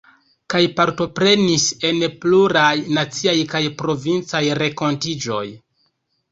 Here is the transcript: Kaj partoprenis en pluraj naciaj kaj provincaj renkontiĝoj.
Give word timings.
Kaj 0.53 0.61
partoprenis 0.79 1.65
en 1.89 2.07
pluraj 2.25 2.73
naciaj 2.99 3.37
kaj 3.55 3.63
provincaj 3.85 4.45
renkontiĝoj. 4.65 5.47